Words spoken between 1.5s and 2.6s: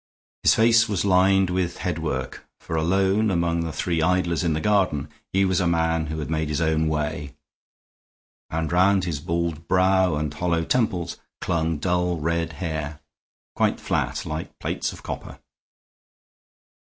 with headwork,